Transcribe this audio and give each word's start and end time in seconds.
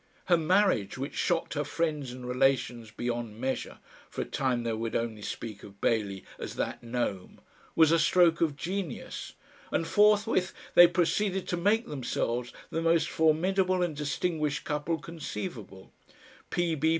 Her 0.25 0.35
marriage, 0.37 0.97
which 0.97 1.13
shocked 1.13 1.53
her 1.53 1.63
friends 1.63 2.11
and 2.11 2.27
relations 2.27 2.89
beyond 2.89 3.39
measure 3.39 3.77
for 4.09 4.21
a 4.21 4.25
time 4.25 4.63
they 4.63 4.73
would 4.73 4.95
only 4.95 5.21
speak 5.21 5.61
of 5.61 5.79
Bailey 5.79 6.25
as 6.39 6.55
"that 6.55 6.81
gnome" 6.81 7.39
was 7.75 7.91
a 7.91 7.99
stroke 7.99 8.41
of 8.41 8.55
genius, 8.55 9.33
and 9.69 9.85
forthwith 9.87 10.53
they 10.73 10.87
proceeded 10.87 11.47
to 11.49 11.55
make 11.55 11.85
themselves 11.85 12.51
the 12.71 12.81
most 12.81 13.09
formidable 13.09 13.83
and 13.83 13.95
distinguished 13.95 14.63
couple 14.63 14.97
conceivable. 14.97 15.91